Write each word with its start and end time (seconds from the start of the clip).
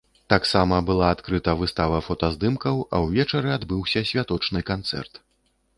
Таксама 0.33 0.77
была 0.87 1.09
адкрыта 1.15 1.53
выстава 1.59 1.99
фотаздымкаў, 2.07 2.75
а 2.93 3.05
ўвечары 3.05 3.49
адбыўся 3.61 4.07
святочны 4.13 4.59
канцэрт. 4.73 5.25